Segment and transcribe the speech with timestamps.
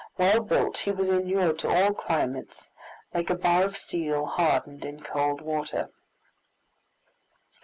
[0.17, 2.73] Well built, he was inured to all climates,
[3.13, 5.91] like a bar of steel hardened in cold water.